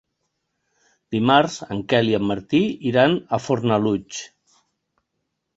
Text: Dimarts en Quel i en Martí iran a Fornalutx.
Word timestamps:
Dimarts 1.15 1.57
en 1.75 1.83
Quel 1.93 2.09
i 2.13 2.17
en 2.21 2.25
Martí 2.31 2.63
iran 2.93 3.15
a 3.39 3.41
Fornalutx. 3.49 4.27